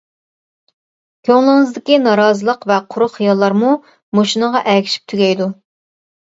[1.29, 3.71] كۆڭلىڭىزدىكى نارازىلىق ۋە قۇرۇق خىياللارمۇ
[4.21, 5.53] مۇشۇنىڭغا ئەگىشىپ تۈگەيدۇ.